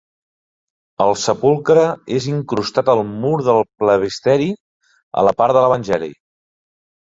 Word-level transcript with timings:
El 1.05 1.11
sepulcre 1.23 1.83
és 2.15 2.25
incrustat 2.33 2.91
al 2.95 3.03
mur 3.11 3.35
del 3.51 3.63
presbiteri, 3.85 4.51
a 5.23 5.29
la 5.33 5.39
part 5.45 5.59
de 5.59 5.63
l'Evangeli. 5.67 6.15